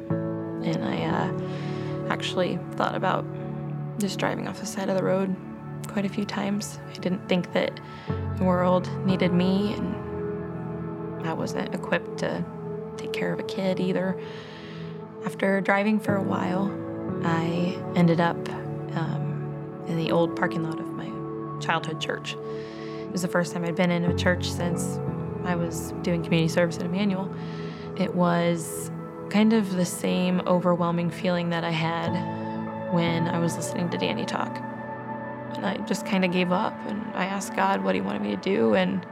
[0.63, 3.25] And I uh, actually thought about
[3.99, 5.35] just driving off the side of the road
[5.87, 6.79] quite a few times.
[6.89, 7.79] I didn't think that
[8.37, 12.43] the world needed me, and I wasn't equipped to
[12.97, 14.19] take care of a kid either.
[15.25, 16.71] After driving for a while,
[17.23, 18.37] I ended up
[18.95, 21.09] um, in the old parking lot of my
[21.59, 22.33] childhood church.
[22.33, 24.99] It was the first time I'd been in a church since
[25.45, 27.33] I was doing community service at Emmanuel.
[27.97, 28.91] It was
[29.29, 32.34] kind of the same overwhelming feeling that I had
[32.91, 34.57] when I was listening to Danny talk.
[35.55, 38.35] And I just kind of gave up and I asked God what he wanted me
[38.35, 39.05] to do and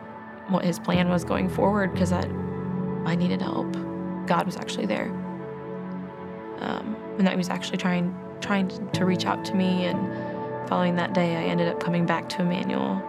[0.49, 2.27] what his plan was going forward because I,
[3.05, 3.71] I needed help.
[4.27, 5.07] God was actually there.
[6.59, 9.85] Um, and that he was actually trying, trying to reach out to me.
[9.85, 13.01] And following that day, I ended up coming back to Emmanuel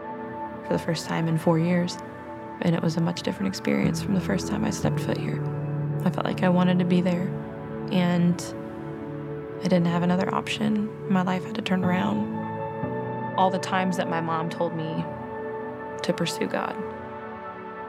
[0.66, 1.98] for the first time in four years.
[2.62, 5.42] And it was a much different experience from the first time I stepped foot here.
[6.04, 7.28] I felt like I wanted to be there.
[7.90, 8.40] And
[9.64, 10.90] I didn't have another option.
[11.10, 13.34] My life had to turn around.
[13.38, 15.02] All the times that my mom told me
[16.02, 16.76] to pursue God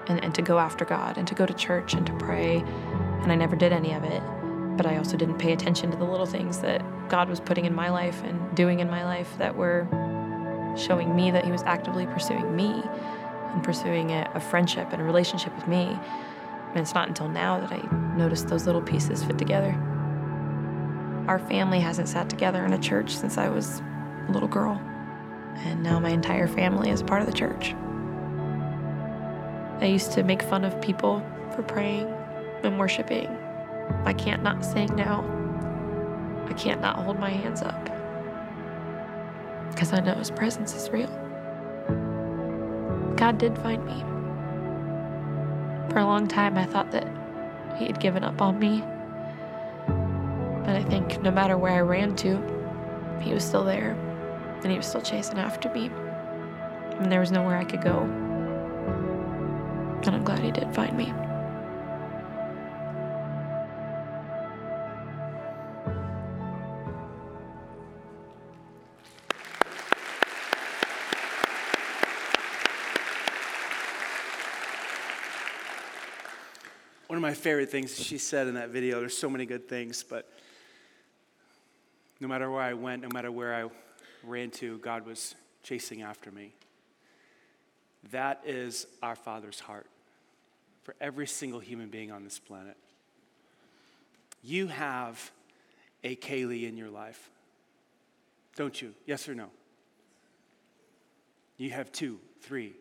[0.07, 3.29] and, and to go after God and to go to church and to pray, and
[3.29, 4.23] I never did any of it.
[4.77, 7.75] But I also didn't pay attention to the little things that God was putting in
[7.75, 9.85] my life and doing in my life that were
[10.77, 12.83] showing me that He was actively pursuing me
[13.51, 15.99] and pursuing a, a friendship and a relationship with me.
[16.69, 19.77] And it's not until now that I noticed those little pieces fit together.
[21.27, 23.81] Our family hasn't sat together in a church since I was
[24.27, 24.79] a little girl,
[25.57, 27.73] and now my entire family is part of the church.
[29.81, 32.07] I used to make fun of people for praying
[32.63, 33.27] and worshiping.
[34.05, 35.23] I can't not sing now.
[36.47, 37.85] I can't not hold my hands up
[39.71, 41.09] because I know His presence is real.
[43.15, 43.99] God did find me.
[45.89, 47.07] For a long time, I thought that
[47.77, 48.83] He had given up on me.
[50.65, 52.41] But I think no matter where I ran to,
[53.21, 53.91] He was still there,
[54.63, 55.91] and He was still chasing after me.
[56.99, 57.99] And there was nowhere I could go.
[60.05, 61.13] And I'm glad He did find me.
[77.07, 80.03] One of my favorite things she said in that video, there's so many good things,
[80.03, 80.27] but
[82.25, 83.69] no matter where I went, no matter where I
[84.23, 86.55] ran to, God was chasing after me.
[88.09, 89.85] That is our Father's heart
[90.81, 92.77] for every single human being on this planet.
[94.41, 95.29] You have
[96.03, 97.29] a Kaylee in your life,
[98.55, 98.95] don't you?
[99.05, 99.51] Yes or no?
[101.57, 102.73] You have two, three,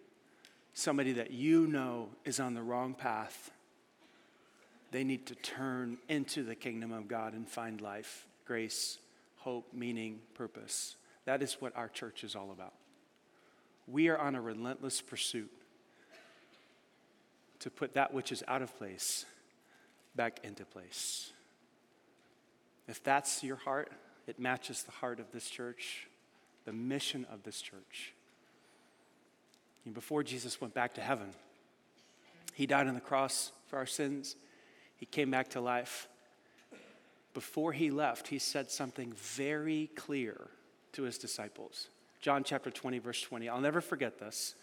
[0.73, 3.51] somebody that you know is on the wrong path
[4.91, 8.99] they need to turn into the kingdom of God and find life, grace,
[9.45, 10.97] hope, meaning, purpose.
[11.27, 12.73] That is what our church is all about.
[13.87, 15.53] We are on a relentless pursuit
[17.61, 19.27] to put that which is out of place
[20.17, 21.31] back into place.
[22.89, 23.93] If that's your heart,
[24.27, 26.09] it matches the heart of this church,
[26.65, 28.15] the mission of this church.
[29.93, 31.29] Before Jesus went back to heaven,
[32.55, 34.37] he died on the cross for our sins.
[34.97, 36.09] He came back to life.
[37.35, 40.49] Before he left, he said something very clear
[40.93, 41.89] to his disciples.
[42.21, 43.49] John chapter 20, verse 20.
[43.49, 44.55] I'll never forget this.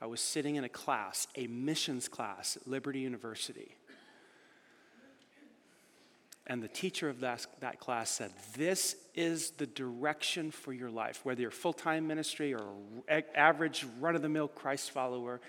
[0.00, 3.76] I was sitting in a class, a missions class at Liberty University.
[6.48, 11.20] And the teacher of that, that class said, This is the direction for your life.
[11.24, 12.64] Whether you're full time ministry or
[13.34, 15.40] average run of the mill Christ follower,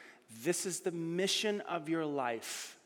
[0.43, 2.77] this is the mission of your life.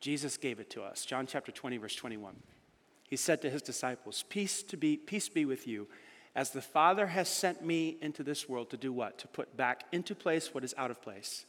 [0.00, 1.04] Jesus gave it to us.
[1.04, 2.34] John chapter 20, verse 21.
[3.12, 5.86] He said to his disciples, Peace, to be, peace be with you.
[6.34, 9.18] As the Father has sent me into this world to do what?
[9.18, 11.44] To put back into place what is out of place.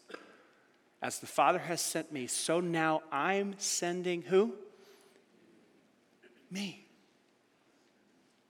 [1.02, 4.56] As the Father has sent me, so now I'm sending who?
[6.52, 6.86] Me.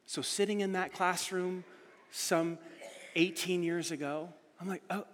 [0.08, 1.66] So, sitting in that classroom
[2.10, 2.58] some
[3.16, 4.28] 18 years ago,
[4.60, 5.06] I'm like, oh,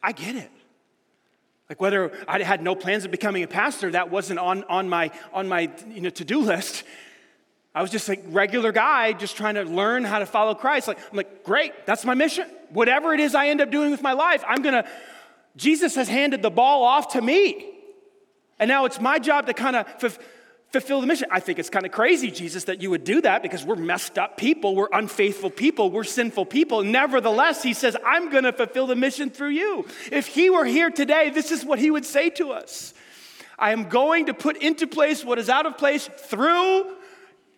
[0.00, 0.52] I get it.
[1.68, 5.10] Like whether I had no plans of becoming a pastor, that wasn't on, on my,
[5.32, 6.84] on my you know, to-do list.
[7.74, 10.86] I was just like regular guy just trying to learn how to follow Christ.
[10.86, 12.48] Like, I'm like, great, that's my mission.
[12.70, 14.86] Whatever it is I end up doing with my life, I'm gonna,
[15.56, 17.70] Jesus has handed the ball off to me.
[18.58, 20.18] And now it's my job to kind of
[20.80, 21.28] fulfill the mission.
[21.30, 24.18] I think it's kind of crazy, Jesus, that you would do that because we're messed
[24.18, 26.82] up people, we're unfaithful people, we're sinful people.
[26.82, 29.86] Nevertheless, he says, I'm going to fulfill the mission through you.
[30.10, 32.92] If he were here today, this is what he would say to us
[33.56, 36.96] I am going to put into place what is out of place through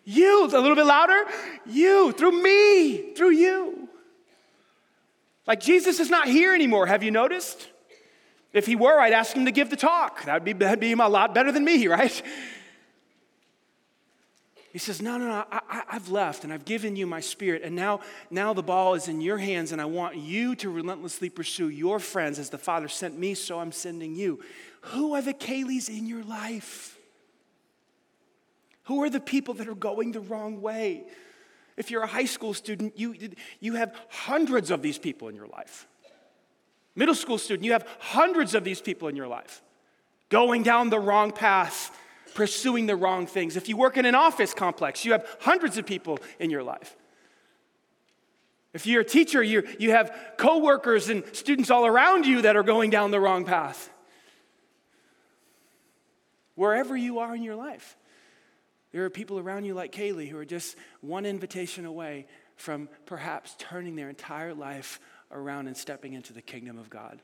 [0.05, 0.45] you.
[0.45, 1.25] A little bit louder.
[1.65, 3.89] You, through me, through you.
[5.47, 6.87] Like Jesus is not here anymore.
[6.87, 7.69] Have you noticed?
[8.53, 10.25] If he were, I'd ask him to give the talk.
[10.25, 12.23] That'd be, that'd be a lot better than me, right?
[14.77, 17.75] He says, No, no, no, I, have left and I've given you my spirit, and
[17.75, 21.71] now, now the ball is in your hands, and I want you to relentlessly pursue
[21.71, 24.39] your friends as the Father sent me, so I'm sending you.
[24.83, 26.99] Who are the Kayleys in your life?
[28.83, 31.05] Who are the people that are going the wrong way?
[31.79, 33.15] If you're a high school student, you,
[33.61, 35.87] you have hundreds of these people in your life.
[36.95, 39.63] Middle school student, you have hundreds of these people in your life
[40.29, 41.97] going down the wrong path
[42.37, 43.57] pursuing the wrong things.
[43.57, 46.95] If you work in an office complex, you have hundreds of people in your life.
[48.75, 52.63] If you're a teacher, you, you have coworkers and students all around you that are
[52.63, 53.91] going down the wrong path.
[56.57, 57.97] Wherever you are in your life,
[58.93, 63.57] there are people around you like Kaylee who are just one invitation away from perhaps
[63.59, 67.23] turning their entire life around and stepping into the kingdom of God.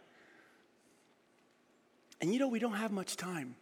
[2.23, 3.57] And you know, we don't have much time.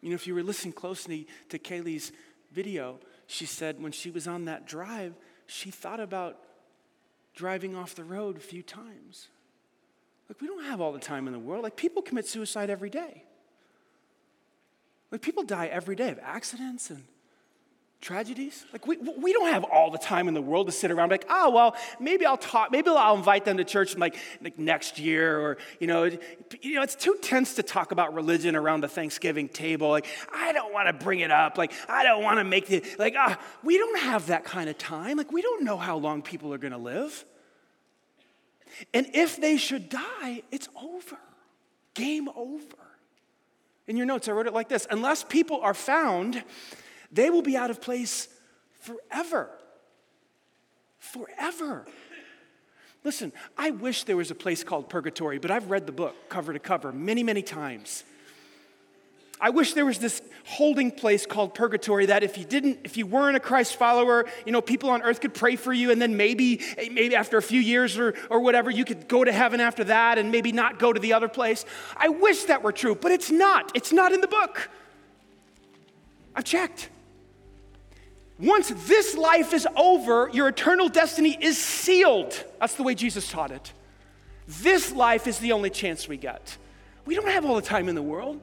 [0.00, 2.12] You know, if you were listening closely to Kaylee's
[2.52, 5.14] video, she said when she was on that drive,
[5.46, 6.38] she thought about
[7.34, 9.28] driving off the road a few times.
[10.28, 11.62] Like, we don't have all the time in the world.
[11.62, 13.24] Like, people commit suicide every day.
[15.10, 17.04] Like, people die every day of accidents and
[18.00, 18.64] tragedies.
[18.72, 21.26] Like, we, we don't have all the time in the world to sit around like,
[21.28, 25.38] oh, well, maybe I'll talk, maybe I'll invite them to church like, like next year
[25.38, 26.04] or, you know,
[26.62, 29.90] you know, it's too tense to talk about religion around the Thanksgiving table.
[29.90, 31.58] Like, I don't want to bring it up.
[31.58, 34.78] Like, I don't want to make the, like, ah, we don't have that kind of
[34.78, 35.18] time.
[35.18, 37.24] Like, we don't know how long people are going to live.
[38.94, 41.18] And if they should die, it's over.
[41.92, 42.62] Game over.
[43.86, 46.42] In your notes, I wrote it like this Unless people are found,
[47.12, 48.28] they will be out of place
[48.80, 49.50] forever.
[50.98, 51.86] Forever.
[53.02, 56.52] Listen, I wish there was a place called purgatory, but I've read the book cover
[56.52, 58.04] to cover many, many times.
[59.40, 63.06] I wish there was this holding place called purgatory that if you didn't, if you
[63.06, 66.14] weren't a Christ follower, you know, people on earth could pray for you, and then
[66.14, 69.84] maybe, maybe after a few years or, or whatever, you could go to heaven after
[69.84, 71.64] that and maybe not go to the other place.
[71.96, 73.72] I wish that were true, but it's not.
[73.74, 74.68] It's not in the book.
[76.34, 76.90] I've checked.
[78.40, 82.44] Once this life is over, your eternal destiny is sealed.
[82.58, 83.72] That's the way Jesus taught it.
[84.48, 86.56] This life is the only chance we get.
[87.04, 88.40] We don't have all the time in the world.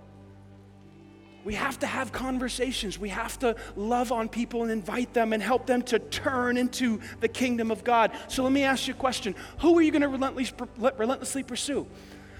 [1.43, 3.00] We have to have conversations.
[3.00, 7.00] We have to love on people and invite them and help them to turn into
[7.22, 8.12] the kingdom of God.
[8.28, 11.88] So let me ask you a question Who are you going to relentlessly, relentlessly pursue?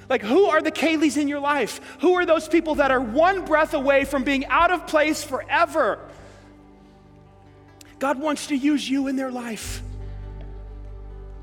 [0.10, 1.82] Like, who are the Kayleys in your life?
[2.02, 6.00] Who are those people that are one breath away from being out of place forever?
[8.00, 9.82] God wants to use you in their life.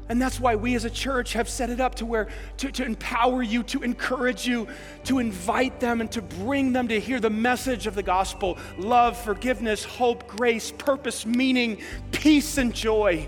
[0.08, 2.28] And that's why we as a church have set it up to where
[2.58, 4.68] to, to empower you, to encourage you,
[5.04, 9.16] to invite them and to bring them to hear the message of the gospel love,
[9.16, 11.80] forgiveness, hope, grace, purpose, meaning,
[12.12, 13.26] peace, and joy.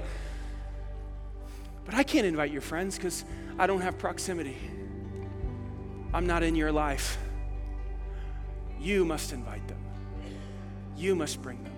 [1.87, 3.25] But I can't invite your friends because
[3.59, 4.57] I don't have proximity.
[6.13, 7.17] I'm not in your life.
[8.79, 9.79] You must invite them,
[10.95, 11.76] you must bring them.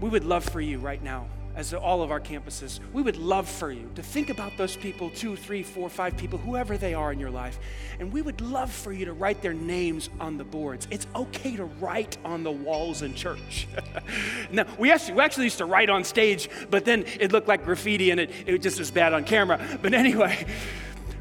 [0.00, 3.46] We would love for you right now, as all of our campuses, we would love
[3.46, 7.12] for you to think about those people two, three, four, five people, whoever they are
[7.12, 7.58] in your life.
[7.98, 10.88] And we would love for you to write their names on the boards.
[10.90, 13.68] It's okay to write on the walls in church.
[14.50, 17.64] now, we actually, we actually used to write on stage, but then it looked like
[17.64, 19.60] graffiti and it, it just was bad on camera.
[19.82, 20.46] But anyway,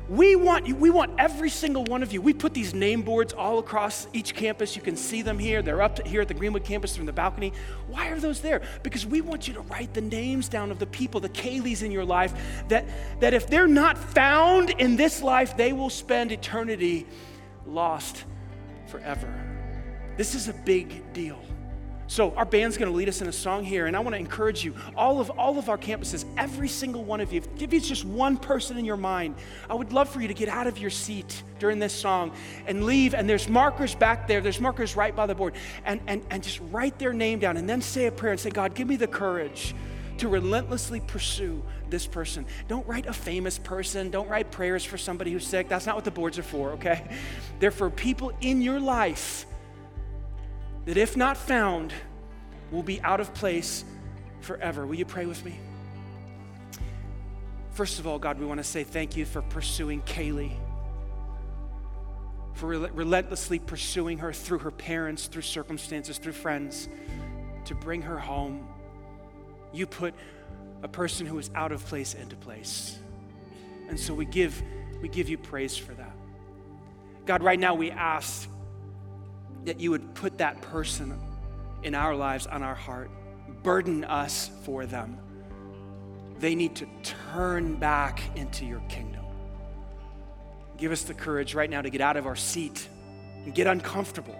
[0.09, 2.21] we want, you, we want every single one of you.
[2.21, 4.75] We put these name boards all across each campus.
[4.75, 5.61] You can see them here.
[5.61, 7.53] They're up here at the Greenwood campus from the balcony.
[7.87, 8.61] Why are those there?
[8.81, 11.91] Because we want you to write the names down of the people, the Kayleys in
[11.91, 12.33] your life,
[12.69, 12.85] that,
[13.19, 17.05] that if they're not found in this life, they will spend eternity
[17.67, 18.25] lost
[18.87, 19.31] forever.
[20.17, 21.39] This is a big deal.
[22.09, 24.19] So our band's going to lead us in a song here, and I want to
[24.19, 27.87] encourage you, all of all of our campuses, every single one of you, if it's
[27.87, 29.35] just one person in your mind,
[29.69, 32.31] I would love for you to get out of your seat during this song
[32.65, 33.13] and leave.
[33.13, 34.41] And there's markers back there.
[34.41, 35.53] There's markers right by the board,
[35.85, 38.49] and and and just write their name down, and then say a prayer and say,
[38.49, 39.75] God, give me the courage
[40.17, 42.47] to relentlessly pursue this person.
[42.67, 44.09] Don't write a famous person.
[44.09, 45.69] Don't write prayers for somebody who's sick.
[45.69, 47.07] That's not what the boards are for, okay?
[47.59, 49.45] They're for people in your life
[50.89, 51.93] that if not found,
[52.71, 53.85] will be out of place
[54.41, 54.87] forever.
[54.87, 55.55] Will you pray with me?
[57.73, 60.57] First of all, God, we want to say thank you for pursuing Kaylee,
[62.55, 66.89] for rel- relentlessly pursuing her through her parents, through circumstances, through friends,
[67.65, 68.67] to bring her home.
[69.71, 70.15] You put
[70.81, 72.97] a person who is out of place into place.
[73.89, 74.59] And so we give,
[75.03, 76.15] we give you praise for that.
[77.27, 78.49] God, right now we ask
[79.69, 81.15] that you would put that person
[81.83, 83.11] in our lives on our heart,
[83.61, 85.15] burden us for them.
[86.39, 89.23] They need to turn back into your kingdom.
[90.75, 92.89] Give us the courage right now to get out of our seat
[93.45, 94.39] and get uncomfortable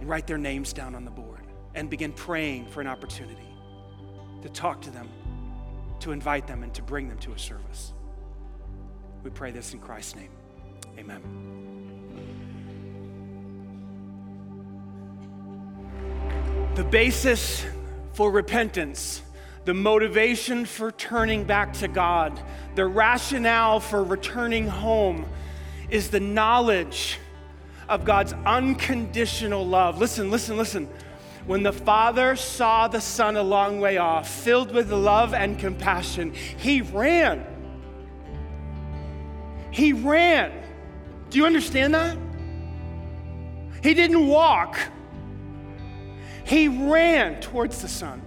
[0.00, 1.46] and write their names down on the board
[1.76, 3.48] and begin praying for an opportunity
[4.42, 5.08] to talk to them,
[6.00, 7.92] to invite them, and to bring them to a service.
[9.22, 10.30] We pray this in Christ's name.
[10.98, 11.71] Amen.
[16.74, 17.66] The basis
[18.14, 19.20] for repentance,
[19.66, 22.40] the motivation for turning back to God,
[22.76, 25.26] the rationale for returning home
[25.90, 27.18] is the knowledge
[27.90, 29.98] of God's unconditional love.
[29.98, 30.88] Listen, listen, listen.
[31.44, 36.32] When the Father saw the Son a long way off, filled with love and compassion,
[36.32, 37.44] he ran.
[39.70, 40.52] He ran.
[41.28, 42.16] Do you understand that?
[43.82, 44.78] He didn't walk.
[46.44, 48.22] He ran towards the Son.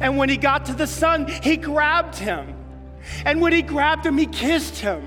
[0.00, 2.54] And when he got to the Son, he grabbed him.
[3.24, 5.04] And when he grabbed him, he kissed him.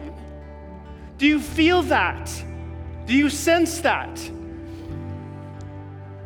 [1.18, 2.32] Do you feel that?
[3.06, 4.18] Do you sense that?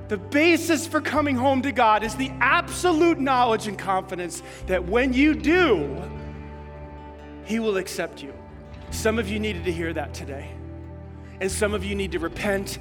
[0.09, 5.13] The basis for coming home to God is the absolute knowledge and confidence that when
[5.13, 5.99] you do,
[7.45, 8.33] He will accept you.
[8.91, 10.51] Some of you needed to hear that today.
[11.41, 12.77] And some of you need to repent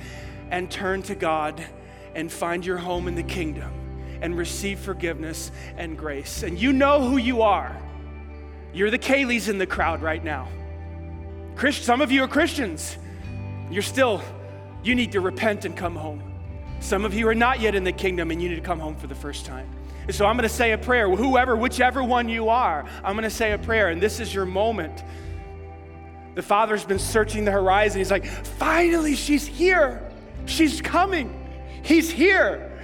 [0.51, 1.65] and turn to God
[2.15, 3.71] and find your home in the kingdom
[4.21, 6.43] and receive forgiveness and grace.
[6.43, 7.77] And you know who you are.
[8.73, 10.49] You're the Kayleys in the crowd right now.
[11.57, 12.97] Christ, some of you are Christians.
[13.71, 14.23] You're still,
[14.83, 16.23] you need to repent and come home.
[16.81, 18.97] Some of you are not yet in the kingdom and you need to come home
[18.97, 19.69] for the first time.
[20.07, 21.09] And so I'm going to say a prayer.
[21.09, 24.45] Whoever, whichever one you are, I'm going to say a prayer, and this is your
[24.45, 25.03] moment.
[26.35, 27.99] The Father's been searching the horizon.
[27.99, 30.11] He's like, finally, she's here.
[30.47, 31.42] She's coming.
[31.83, 32.81] He's here.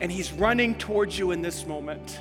[0.00, 2.20] And He's running towards you in this moment.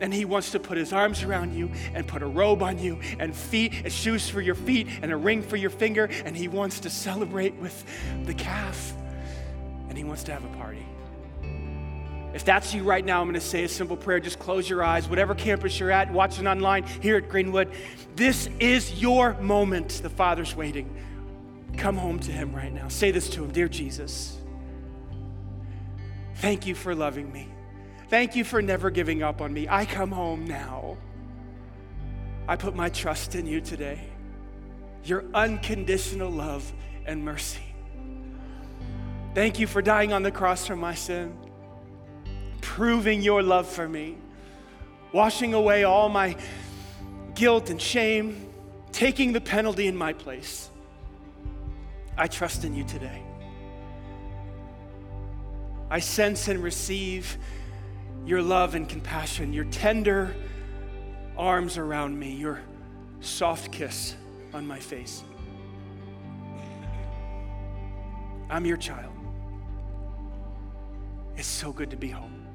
[0.00, 3.00] And he wants to put his arms around you and put a robe on you
[3.18, 6.10] and feet and shoes for your feet and a ring for your finger.
[6.26, 7.82] And he wants to celebrate with
[8.24, 8.92] the calf.
[9.88, 10.86] And he wants to have a party.
[12.34, 14.20] If that's you right now, I'm going to say a simple prayer.
[14.20, 15.08] Just close your eyes.
[15.08, 17.72] Whatever campus you're at, watching online here at Greenwood,
[18.14, 20.00] this is your moment.
[20.02, 20.94] The Father's waiting.
[21.78, 22.88] Come home to Him right now.
[22.88, 24.35] Say this to Him Dear Jesus,
[26.36, 27.48] thank you for loving me.
[28.08, 29.66] Thank you for never giving up on me.
[29.68, 30.96] I come home now.
[32.48, 34.00] I put my trust in you today.
[35.04, 36.72] Your unconditional love
[37.04, 37.62] and mercy.
[39.34, 41.36] Thank you for dying on the cross for my sin
[42.66, 44.18] proving your love for me,
[45.12, 46.36] washing away all my
[47.34, 48.52] guilt and shame,
[48.92, 50.68] taking the penalty in my place.
[52.18, 53.25] I trust in you today.
[55.90, 57.38] I sense and receive
[58.24, 60.34] your love and compassion, your tender
[61.36, 62.60] arms around me, your
[63.20, 64.16] soft kiss
[64.52, 65.22] on my face.
[68.48, 69.12] I'm your child.
[71.36, 72.46] It's so good to be home.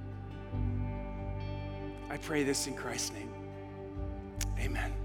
[2.09, 3.31] I pray this in Christ's name.
[4.59, 5.00] Amen.